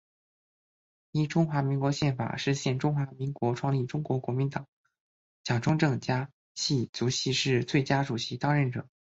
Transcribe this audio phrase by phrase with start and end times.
[1.11, 4.67] 依中华民国宪法释宪中华民国创立中国国民党
[5.43, 8.87] 蒋中正家系族系是最佳主席当任者。